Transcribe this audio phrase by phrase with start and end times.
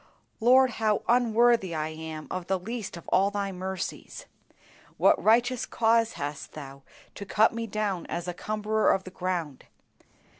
[0.39, 4.25] Lord, how unworthy I am of the least of all Thy mercies!
[4.97, 6.81] What righteous cause hast Thou
[7.13, 9.65] to cut me down as a cumberer of the ground.